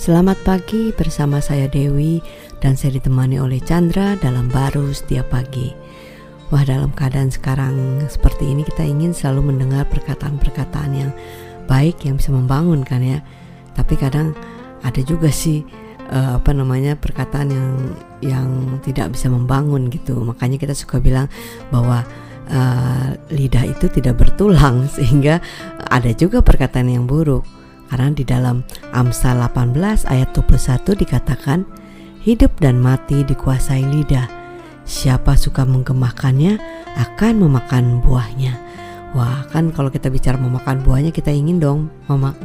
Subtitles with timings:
[0.00, 2.24] Selamat pagi bersama saya Dewi
[2.64, 5.76] dan saya ditemani oleh Chandra dalam baru setiap pagi.
[6.48, 11.12] Wah dalam keadaan sekarang seperti ini kita ingin selalu mendengar perkataan-perkataan yang
[11.68, 13.20] baik yang bisa membangun kan ya.
[13.76, 14.32] Tapi kadang
[14.80, 15.68] ada juga sih
[16.08, 17.68] uh, apa namanya perkataan yang
[18.24, 18.48] yang
[18.80, 20.16] tidak bisa membangun gitu.
[20.24, 21.28] Makanya kita suka bilang
[21.68, 22.08] bahwa
[22.48, 25.44] uh, lidah itu tidak bertulang sehingga
[25.92, 27.59] ada juga perkataan yang buruk.
[27.90, 28.62] Karena di dalam
[28.94, 31.66] Amsal 18 ayat 21 dikatakan
[32.22, 34.30] hidup dan mati dikuasai lidah.
[34.86, 36.56] Siapa suka menggemakannya
[36.94, 38.70] akan memakan buahnya.
[39.10, 41.90] Wah kan kalau kita bicara memakan buahnya kita ingin dong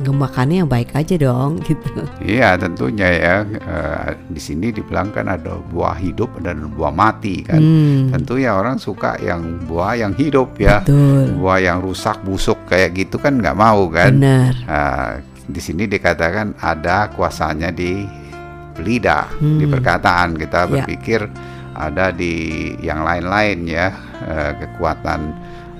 [0.01, 2.01] memakannya yang baik aja dong gitu.
[2.25, 7.61] Iya tentunya ya uh, di sini dibilang kan ada buah hidup dan buah mati kan.
[7.61, 8.09] Hmm.
[8.09, 10.81] Tentu ya orang suka yang buah yang hidup ya.
[10.81, 11.37] Betul.
[11.37, 14.17] Buah yang rusak busuk kayak gitu kan nggak mau kan.
[14.17, 14.53] Benar.
[14.65, 15.13] Uh,
[15.45, 18.05] di sini dikatakan ada kuasanya di
[18.81, 19.59] lidah, hmm.
[19.61, 20.35] di perkataan.
[20.35, 20.69] Kita ya.
[20.69, 21.21] berpikir
[21.75, 23.93] ada di yang lain-lain ya,
[24.25, 25.21] uh, kekuatan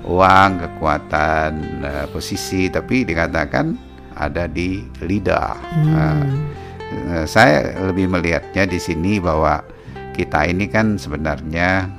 [0.06, 1.50] uang, kekuatan
[1.82, 3.74] uh, posisi, tapi dikatakan
[4.16, 5.56] ada di lidah.
[5.58, 5.90] Hmm.
[5.90, 9.60] Uh, saya lebih melihatnya di sini bahwa
[10.14, 11.90] kita ini kan sebenarnya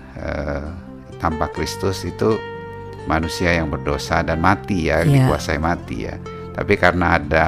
[1.21, 2.33] tanpa Kristus itu
[3.05, 5.29] manusia yang berdosa dan mati ya, yeah.
[5.29, 6.17] dikuasai mati ya.
[6.57, 7.45] Tapi karena ada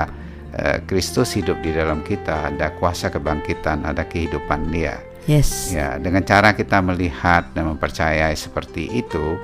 [0.86, 5.02] Kristus uh, hidup di dalam kita, ada kuasa kebangkitan, ada kehidupan Dia.
[5.30, 5.74] Yes.
[5.74, 9.38] Ya, dengan cara kita melihat dan mempercayai seperti itu,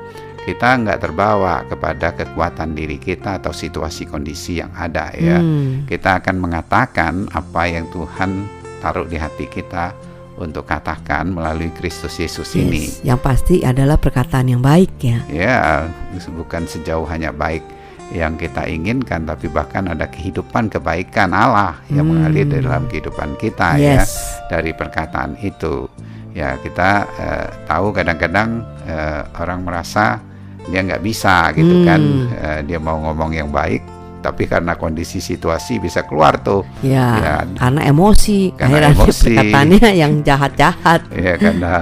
[0.45, 5.41] kita nggak terbawa kepada kekuatan diri kita atau situasi kondisi yang ada ya.
[5.41, 5.85] Hmm.
[5.85, 8.49] Kita akan mengatakan apa yang Tuhan
[8.81, 9.93] taruh di hati kita
[10.41, 12.61] untuk katakan melalui Kristus Yesus yes.
[12.61, 12.83] ini.
[13.05, 15.17] Yang pasti adalah perkataan yang baik ya.
[15.29, 15.85] Ya,
[16.33, 17.61] bukan sejauh hanya baik
[18.13, 22.29] yang kita inginkan tapi bahkan ada kehidupan kebaikan Allah yang hmm.
[22.29, 24.13] mengalir dalam kehidupan kita ya, yes.
[24.45, 25.89] ya dari perkataan itu.
[26.35, 30.19] Ya, kita uh, tahu kadang-kadang uh, orang merasa
[30.67, 31.85] dia nggak bisa gitu hmm.
[31.87, 32.01] kan
[32.43, 37.35] uh, dia mau ngomong yang baik tapi karena kondisi situasi bisa keluar tuh ya, ya
[37.61, 41.73] karena emosi karena emosi perkataannya yang jahat-jahat ya karena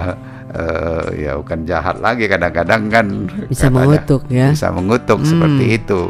[0.54, 3.06] uh, ya bukan jahat lagi kadang-kadang kan
[3.50, 5.30] bisa mengutuk ya bisa mengutuk hmm.
[5.30, 6.02] seperti itu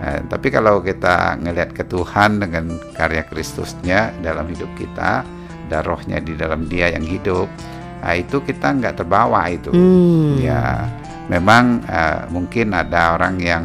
[0.00, 5.26] nah, tapi kalau kita ngelihat ke Tuhan dengan karya Kristusnya dalam hidup kita
[5.68, 7.50] dan rohnya di dalam dia yang hidup
[7.98, 10.38] nah itu kita nggak terbawa itu hmm.
[10.40, 10.86] ya
[11.28, 13.64] memang uh, mungkin ada orang yang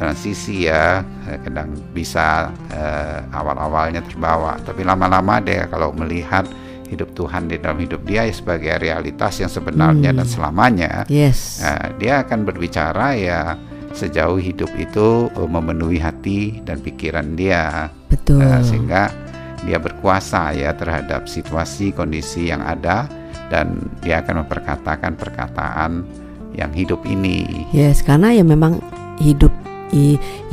[0.00, 6.48] transisi ya eh, kadang bisa uh, awal-awalnya terbawa tapi lama-lama dia kalau melihat
[6.90, 10.18] hidup Tuhan di dalam hidup dia ya sebagai realitas yang sebenarnya hmm.
[10.18, 11.62] dan selamanya yes.
[11.62, 13.54] uh, dia akan berbicara ya
[13.94, 19.08] sejauh hidup itu uh, memenuhi hati dan pikiran dia betul uh, sehingga
[19.62, 23.06] dia berkuasa ya terhadap situasi kondisi yang ada
[23.52, 26.06] dan dia akan memperkatakan perkataan
[26.54, 27.66] yang hidup ini.
[27.74, 28.80] Yes, karena ya memang
[29.20, 29.52] hidup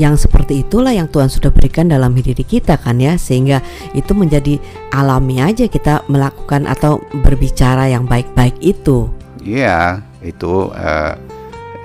[0.01, 3.61] yang seperti itulah yang Tuhan sudah berikan dalam diri kita kan ya sehingga
[3.93, 4.57] itu menjadi
[4.93, 9.09] alami aja kita melakukan atau berbicara yang baik-baik itu.
[9.45, 11.13] Iya, itu uh,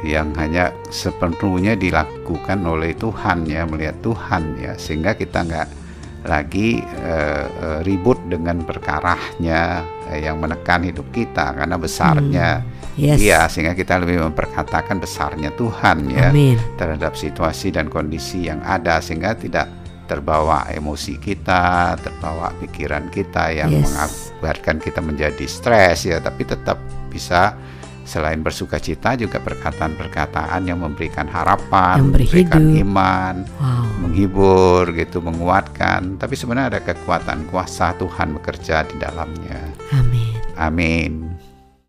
[0.03, 5.82] yang hanya sepenuhnya dilakukan oleh Tuhan ya melihat Tuhan ya sehingga kita nggak
[6.23, 12.49] lagi uh, ribut dengan perkaranya uh, yang menekan hidup kita karena besarnya.
[12.63, 13.25] Hmm Yes.
[13.25, 16.61] Iya, sehingga kita lebih memperkatakan besarnya Tuhan ya Amin.
[16.77, 19.65] terhadap situasi dan kondisi yang ada sehingga tidak
[20.05, 23.89] terbawa emosi kita, terbawa pikiran kita yang yes.
[23.89, 26.77] mengakibatkan kita menjadi stres ya, tapi tetap
[27.09, 27.57] bisa
[28.05, 33.85] selain bersuka cita juga perkataan-perkataan yang memberikan harapan, yang memberikan iman, wow.
[34.05, 36.21] menghibur gitu, menguatkan.
[36.21, 39.61] Tapi sebenarnya ada kekuatan kuasa Tuhan bekerja di dalamnya.
[39.95, 40.35] Amin.
[40.59, 41.32] Amin.